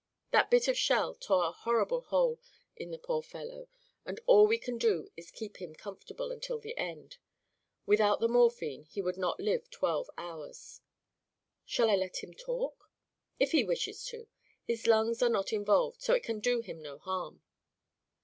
That 0.31 0.49
bit 0.49 0.67
of 0.67 0.75
shell 0.75 1.13
tore 1.13 1.43
a 1.43 1.51
horrible 1.51 2.01
hole 2.01 2.39
in 2.75 2.89
the 2.89 2.97
poor 2.97 3.21
fellow 3.21 3.67
and 4.03 4.19
all 4.25 4.47
we 4.47 4.57
can 4.57 4.79
do 4.79 5.11
is 5.15 5.29
keep 5.29 5.57
him 5.57 5.75
comfortable 5.75 6.31
until 6.31 6.57
the 6.57 6.75
end. 6.75 7.19
Without 7.85 8.19
the 8.19 8.27
morphine 8.27 8.85
he 8.85 8.99
would 8.99 9.15
not 9.17 9.39
live 9.39 9.69
twelve 9.69 10.09
hours." 10.17 10.81
"Shall 11.67 11.91
I 11.91 11.95
let 11.97 12.23
him 12.23 12.33
talk?" 12.33 12.89
"If 13.39 13.51
he 13.51 13.63
wishes 13.63 14.03
to. 14.07 14.27
His 14.63 14.87
lungs 14.87 15.21
are 15.21 15.29
not 15.29 15.53
involved, 15.53 16.01
so 16.01 16.15
it 16.15 16.23
can 16.23 16.39
do 16.39 16.61
him 16.61 16.81
no 16.81 16.97
harm." 16.97 17.43